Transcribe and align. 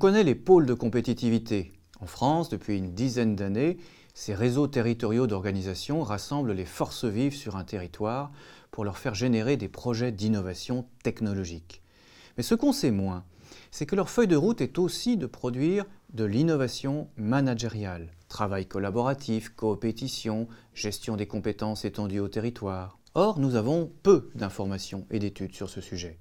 connaît 0.00 0.24
les 0.24 0.34
pôles 0.34 0.64
de 0.64 0.72
compétitivité. 0.72 1.74
En 2.00 2.06
France, 2.06 2.48
depuis 2.48 2.78
une 2.78 2.94
dizaine 2.94 3.36
d'années, 3.36 3.76
ces 4.14 4.32
réseaux 4.32 4.66
territoriaux 4.66 5.26
d'organisation 5.26 6.02
rassemblent 6.02 6.54
les 6.54 6.64
forces 6.64 7.04
vives 7.04 7.36
sur 7.36 7.56
un 7.56 7.64
territoire 7.64 8.32
pour 8.70 8.86
leur 8.86 8.96
faire 8.96 9.14
générer 9.14 9.58
des 9.58 9.68
projets 9.68 10.10
d'innovation 10.10 10.86
technologique. 11.02 11.82
Mais 12.38 12.42
ce 12.42 12.54
qu'on 12.54 12.72
sait 12.72 12.90
moins, 12.90 13.24
c'est 13.70 13.84
que 13.84 13.94
leur 13.94 14.08
feuille 14.08 14.26
de 14.26 14.36
route 14.36 14.62
est 14.62 14.78
aussi 14.78 15.18
de 15.18 15.26
produire 15.26 15.84
de 16.14 16.24
l'innovation 16.24 17.08
managériale, 17.18 18.10
travail 18.28 18.64
collaboratif, 18.64 19.50
coopétition, 19.50 20.48
gestion 20.72 21.16
des 21.16 21.26
compétences 21.26 21.84
étendues 21.84 22.20
au 22.20 22.28
territoire. 22.28 22.98
Or, 23.14 23.38
nous 23.38 23.54
avons 23.54 23.92
peu 24.02 24.30
d'informations 24.34 25.06
et 25.10 25.18
d'études 25.18 25.54
sur 25.54 25.68
ce 25.68 25.82
sujet. 25.82 26.18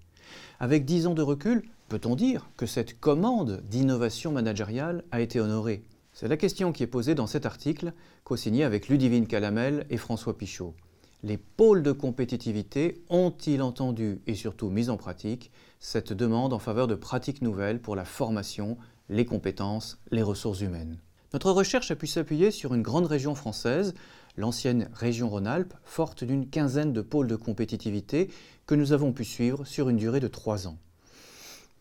Avec 0.59 0.85
dix 0.85 1.07
ans 1.07 1.13
de 1.13 1.21
recul, 1.21 1.63
peut-on 1.87 2.15
dire 2.15 2.49
que 2.57 2.65
cette 2.65 2.99
commande 2.99 3.61
d'innovation 3.69 4.31
managériale 4.31 5.03
a 5.11 5.21
été 5.21 5.39
honorée? 5.39 5.83
C'est 6.13 6.27
la 6.27 6.37
question 6.37 6.71
qui 6.71 6.83
est 6.83 6.87
posée 6.87 7.15
dans 7.15 7.27
cet 7.27 7.45
article, 7.45 7.93
co-signé 8.23 8.63
avec 8.63 8.89
Ludivine 8.89 9.27
Calamel 9.27 9.85
et 9.89 9.97
François 9.97 10.37
Pichot. 10.37 10.73
Les 11.23 11.37
pôles 11.37 11.83
de 11.83 11.91
compétitivité 11.91 13.03
ont-ils 13.09 13.61
entendu 13.61 14.21
et 14.25 14.35
surtout 14.35 14.69
mis 14.69 14.89
en 14.89 14.97
pratique 14.97 15.51
cette 15.79 16.13
demande 16.13 16.53
en 16.53 16.59
faveur 16.59 16.87
de 16.87 16.95
pratiques 16.95 17.41
nouvelles 17.41 17.81
pour 17.81 17.95
la 17.95 18.05
formation, 18.05 18.77
les 19.09 19.25
compétences, 19.25 19.99
les 20.11 20.21
ressources 20.21 20.61
humaines? 20.61 20.99
Notre 21.33 21.51
recherche 21.51 21.91
a 21.91 21.95
pu 21.95 22.07
s'appuyer 22.07 22.51
sur 22.51 22.73
une 22.73 22.81
grande 22.81 23.05
région 23.05 23.35
française, 23.35 23.93
l'ancienne 24.39 24.89
région 24.93 25.29
Rhône-Alpes, 25.29 25.73
forte 25.83 26.23
d'une 26.23 26.49
quinzaine 26.49 26.93
de 26.93 27.01
pôles 27.01 27.27
de 27.27 27.35
compétitivité 27.35 28.29
que 28.65 28.73
nous 28.73 28.93
avons 28.93 29.11
pu 29.11 29.25
suivre 29.25 29.65
sur 29.65 29.89
une 29.89 29.97
durée 29.97 30.21
de 30.21 30.29
trois 30.29 30.65
ans. 30.65 30.77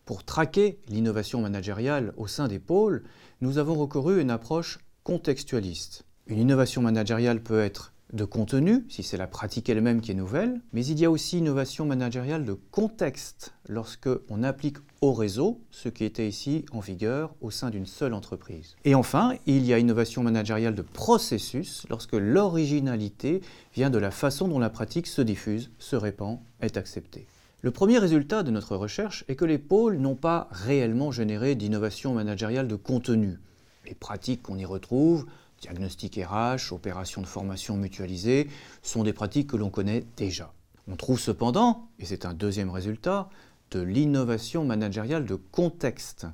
Pour 0.03 0.25
traquer 0.25 0.77
l'innovation 0.89 1.39
managériale 1.41 2.13
au 2.17 2.27
sein 2.27 2.49
des 2.49 2.59
pôles, 2.59 3.03
nous 3.39 3.59
avons 3.59 3.75
recouru 3.75 4.19
à 4.19 4.21
une 4.21 4.29
approche 4.29 4.79
contextualiste. 5.03 6.03
Une 6.27 6.39
innovation 6.39 6.81
managériale 6.81 7.41
peut 7.41 7.61
être 7.61 7.93
de 8.13 8.25
contenu, 8.25 8.85
si 8.89 9.03
c'est 9.03 9.17
la 9.17 9.27
pratique 9.27 9.69
elle-même 9.69 10.01
qui 10.01 10.11
est 10.11 10.15
nouvelle, 10.15 10.61
mais 10.73 10.85
il 10.85 10.99
y 10.99 11.05
a 11.05 11.11
aussi 11.11 11.37
innovation 11.37 11.85
managériale 11.85 12.43
de 12.43 12.53
contexte, 12.53 13.53
lorsque 13.67 14.09
on 14.29 14.43
applique 14.43 14.77
au 15.01 15.13
réseau 15.13 15.61
ce 15.71 15.89
qui 15.89 16.05
était 16.05 16.27
ici 16.27 16.65
en 16.71 16.79
vigueur 16.79 17.35
au 17.41 17.51
sein 17.51 17.69
d'une 17.69 17.85
seule 17.85 18.13
entreprise. 18.13 18.75
Et 18.83 18.95
enfin, 18.95 19.33
il 19.45 19.65
y 19.65 19.73
a 19.73 19.79
innovation 19.79 20.23
managériale 20.23 20.75
de 20.75 20.81
processus, 20.81 21.85
lorsque 21.89 22.15
l'originalité 22.15 23.41
vient 23.75 23.89
de 23.89 23.99
la 23.99 24.11
façon 24.11 24.47
dont 24.47 24.59
la 24.59 24.69
pratique 24.69 25.07
se 25.07 25.21
diffuse, 25.21 25.69
se 25.77 25.95
répand, 25.95 26.39
est 26.61 26.77
acceptée. 26.77 27.27
Le 27.61 27.71
premier 27.71 27.97
résultat 27.97 28.41
de 28.41 28.51
notre 28.51 28.77
recherche 28.77 29.25
est 29.27 29.35
que 29.35 29.45
les 29.45 29.57
pôles 29.57 29.97
n'ont 29.97 30.15
pas 30.15 30.47
réellement 30.51 31.11
généré 31.11 31.55
d'innovation 31.55 32.13
managériale 32.13 32.69
de 32.69 32.75
contenu. 32.75 33.37
Les 33.85 33.95
pratiques 33.95 34.43
qu'on 34.43 34.57
y 34.57 34.65
retrouve, 34.65 35.25
diagnostic 35.61 36.19
RH, 36.23 36.73
opérations 36.73 37.21
de 37.21 37.27
formation 37.27 37.77
mutualisées, 37.77 38.47
sont 38.81 39.03
des 39.03 39.13
pratiques 39.13 39.49
que 39.49 39.57
l'on 39.57 39.69
connaît 39.69 40.05
déjà. 40.17 40.53
On 40.87 40.95
trouve 40.95 41.19
cependant, 41.19 41.89
et 41.99 42.05
c'est 42.05 42.25
un 42.25 42.33
deuxième 42.33 42.69
résultat, 42.69 43.29
de 43.71 43.81
l'innovation 43.81 44.65
managériale 44.65 45.25
de 45.25 45.35
contexte. 45.35 46.25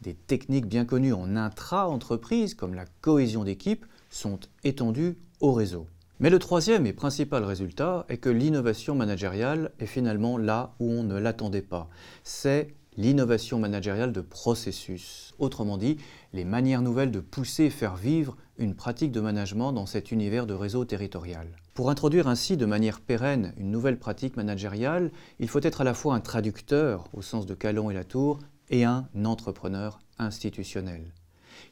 Des 0.00 0.14
techniques 0.14 0.66
bien 0.66 0.84
connues 0.84 1.12
en 1.12 1.34
intra-entreprise, 1.34 2.54
comme 2.54 2.74
la 2.74 2.84
cohésion 3.00 3.44
d'équipe, 3.44 3.86
sont 4.10 4.38
étendues 4.62 5.16
au 5.40 5.52
réseau. 5.52 5.86
Mais 6.20 6.30
le 6.30 6.38
troisième 6.38 6.86
et 6.86 6.92
principal 6.92 7.42
résultat 7.42 8.06
est 8.08 8.18
que 8.18 8.28
l'innovation 8.28 8.94
managériale 8.94 9.72
est 9.80 9.86
finalement 9.86 10.38
là 10.38 10.74
où 10.78 10.90
on 10.90 11.02
ne 11.02 11.18
l'attendait 11.18 11.60
pas. 11.60 11.88
C'est 12.22 12.74
l'innovation 12.96 13.58
managériale 13.58 14.12
de 14.12 14.20
processus. 14.20 15.34
Autrement 15.38 15.78
dit, 15.78 15.96
les 16.32 16.44
manières 16.44 16.82
nouvelles 16.82 17.10
de 17.10 17.20
pousser 17.20 17.64
et 17.64 17.70
faire 17.70 17.96
vivre 17.96 18.36
une 18.58 18.74
pratique 18.74 19.12
de 19.12 19.20
management 19.20 19.72
dans 19.72 19.86
cet 19.86 20.12
univers 20.12 20.46
de 20.46 20.54
réseau 20.54 20.84
territorial. 20.84 21.46
Pour 21.74 21.90
introduire 21.90 22.28
ainsi 22.28 22.56
de 22.56 22.66
manière 22.66 23.00
pérenne 23.00 23.52
une 23.56 23.70
nouvelle 23.70 23.98
pratique 23.98 24.36
managériale, 24.36 25.10
il 25.40 25.48
faut 25.48 25.60
être 25.62 25.80
à 25.80 25.84
la 25.84 25.94
fois 25.94 26.14
un 26.14 26.20
traducteur, 26.20 27.08
au 27.12 27.22
sens 27.22 27.46
de 27.46 27.54
Calon 27.54 27.90
et 27.90 27.94
Latour, 27.94 28.38
et 28.70 28.84
un 28.84 29.08
entrepreneur 29.24 29.98
institutionnel. 30.18 31.12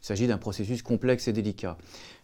Il 0.03 0.07
s'agit 0.07 0.27
d'un 0.27 0.39
processus 0.39 0.83
complexe 0.83 1.29
et 1.29 1.33
délicat. 1.33 1.79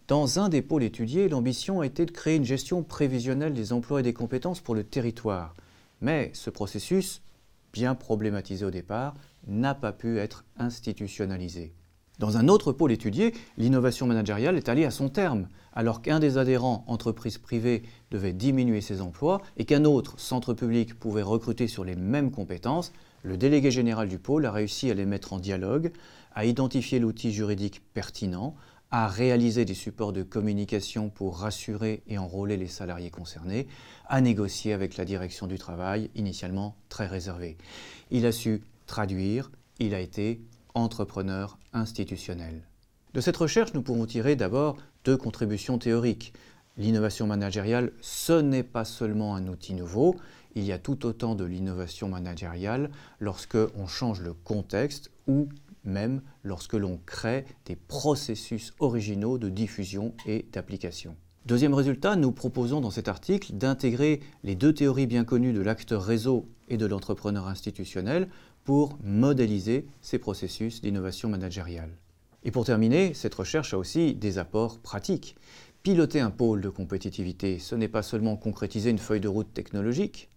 Dans 0.07 0.39
un 0.39 0.49
des 0.49 0.61
pôles 0.61 0.83
étudiés, 0.83 1.29
l'ambition 1.29 1.81
a 1.81 1.85
été 1.85 2.05
de 2.05 2.11
créer 2.11 2.35
une 2.35 2.45
gestion 2.45 2.83
prévisionnelle 2.83 3.53
des 3.53 3.71
emplois 3.71 4.01
et 4.01 4.03
des 4.03 4.13
compétences 4.13 4.59
pour 4.59 4.75
le 4.75 4.83
territoire. 4.83 5.55
Mais 6.01 6.31
ce 6.33 6.49
processus, 6.49 7.21
bien 7.73 7.95
problématisé 7.95 8.65
au 8.65 8.71
départ, 8.71 9.15
n'a 9.47 9.75
pas 9.75 9.91
pu 9.91 10.19
être 10.19 10.45
institutionnalisé. 10.57 11.73
Dans 12.19 12.35
un 12.35 12.49
autre 12.49 12.73
pôle 12.73 12.91
étudié, 12.91 13.33
l'innovation 13.57 14.05
managériale 14.05 14.57
est 14.57 14.67
allée 14.67 14.83
à 14.83 14.91
son 14.91 15.07
terme, 15.07 15.47
alors 15.71 16.01
qu'un 16.01 16.19
des 16.19 16.37
adhérents, 16.37 16.83
entreprise 16.87 17.37
privée, 17.37 17.83
devait 18.11 18.33
diminuer 18.33 18.81
ses 18.81 18.99
emplois 18.99 19.41
et 19.55 19.63
qu'un 19.63 19.85
autre, 19.85 20.19
centre 20.19 20.53
public, 20.53 20.99
pouvait 20.99 21.21
recruter 21.21 21.69
sur 21.69 21.85
les 21.85 21.95
mêmes 21.95 22.31
compétences, 22.31 22.91
le 23.23 23.37
délégué 23.37 23.71
général 23.71 24.09
du 24.09 24.19
pôle 24.19 24.45
a 24.45 24.51
réussi 24.51 24.91
à 24.91 24.93
les 24.93 25.05
mettre 25.05 25.31
en 25.31 25.39
dialogue, 25.39 25.91
à 26.35 26.45
identifier 26.45 26.99
l'outil 26.99 27.31
juridique 27.31 27.81
pertinent, 27.93 28.55
à 28.91 29.07
réaliser 29.07 29.65
des 29.65 29.73
supports 29.73 30.13
de 30.13 30.23
communication 30.23 31.09
pour 31.09 31.37
rassurer 31.37 32.01
et 32.07 32.17
enrôler 32.17 32.57
les 32.57 32.67
salariés 32.67 33.11
concernés, 33.11 33.67
à 34.07 34.21
négocier 34.21 34.73
avec 34.73 34.97
la 34.97 35.05
direction 35.05 35.45
du 35.47 35.57
travail, 35.57 36.09
initialement 36.15 36.75
très 36.89 37.05
réservée. 37.05 37.57
Il 38.09 38.25
a 38.25 38.31
su 38.31 38.63
traduire, 38.87 39.51
il 39.79 39.93
a 39.93 39.99
été 39.99 40.41
entrepreneur 40.73 41.57
institutionnel. 41.73 42.63
De 43.13 43.21
cette 43.21 43.37
recherche, 43.37 43.73
nous 43.73 43.81
pouvons 43.81 44.05
tirer 44.05 44.35
d'abord 44.35 44.77
deux 45.03 45.17
contributions 45.17 45.77
théoriques. 45.77 46.33
L'innovation 46.77 47.27
managériale, 47.27 47.91
ce 48.01 48.33
n'est 48.33 48.63
pas 48.63 48.85
seulement 48.85 49.35
un 49.35 49.47
outil 49.47 49.73
nouveau, 49.73 50.15
il 50.55 50.63
y 50.63 50.71
a 50.71 50.79
tout 50.79 51.05
autant 51.05 51.35
de 51.35 51.43
l'innovation 51.43 52.09
managériale 52.09 52.89
lorsque 53.19 53.57
on 53.75 53.87
change 53.87 54.21
le 54.21 54.33
contexte 54.33 55.11
ou 55.27 55.49
même 55.89 56.21
lorsque 56.43 56.73
l'on 56.73 56.99
crée 57.05 57.45
des 57.65 57.75
processus 57.75 58.73
originaux 58.79 59.37
de 59.37 59.49
diffusion 59.49 60.13
et 60.25 60.45
d'application. 60.51 61.15
Deuxième 61.45 61.73
résultat, 61.73 62.15
nous 62.15 62.31
proposons 62.31 62.81
dans 62.81 62.91
cet 62.91 63.07
article 63.07 63.53
d'intégrer 63.53 64.19
les 64.43 64.55
deux 64.55 64.73
théories 64.73 65.07
bien 65.07 65.23
connues 65.23 65.53
de 65.53 65.61
l'acteur 65.61 66.03
réseau 66.03 66.47
et 66.67 66.77
de 66.77 66.85
l'entrepreneur 66.85 67.47
institutionnel 67.47 68.29
pour 68.63 68.97
modéliser 69.03 69.87
ces 70.01 70.19
processus 70.19 70.81
d'innovation 70.81 71.27
managériale. 71.29 71.97
Et 72.43 72.51
pour 72.51 72.65
terminer, 72.65 73.13
cette 73.13 73.35
recherche 73.35 73.73
a 73.73 73.77
aussi 73.77 74.13
des 74.13 74.37
apports 74.37 74.79
pratiques. 74.79 75.35
Piloter 75.81 76.19
un 76.19 76.29
pôle 76.29 76.61
de 76.61 76.69
compétitivité, 76.69 77.57
ce 77.57 77.75
n'est 77.75 77.87
pas 77.87 78.03
seulement 78.03 78.35
concrétiser 78.35 78.89
une 78.89 78.97
feuille 78.97 79.21
de 79.21 79.27
route 79.27 79.53
technologique, 79.53 80.29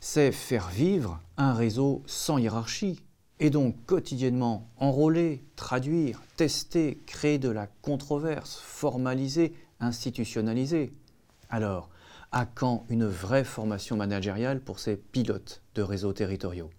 c'est 0.00 0.32
faire 0.32 0.68
vivre 0.68 1.20
un 1.36 1.54
réseau 1.54 2.02
sans 2.06 2.36
hiérarchie, 2.36 3.00
et 3.42 3.50
donc 3.50 3.74
quotidiennement 3.86 4.68
enrôler, 4.78 5.42
traduire, 5.56 6.22
tester, 6.36 7.02
créer 7.06 7.38
de 7.38 7.48
la 7.48 7.66
controverse, 7.66 8.60
formaliser, 8.64 9.52
institutionnaliser. 9.80 10.92
Alors, 11.50 11.90
à 12.30 12.46
quand 12.46 12.84
une 12.88 13.04
vraie 13.04 13.42
formation 13.42 13.96
managériale 13.96 14.60
pour 14.60 14.78
ces 14.78 14.96
pilotes 14.96 15.60
de 15.74 15.82
réseaux 15.82 16.12
territoriaux? 16.12 16.70